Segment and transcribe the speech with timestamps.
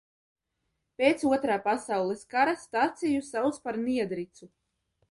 [1.01, 4.53] Pēc Otrā pasaules kara staciju sauc par Niedricu.